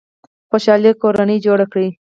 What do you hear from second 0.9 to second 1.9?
کورنۍ جوړه کړئ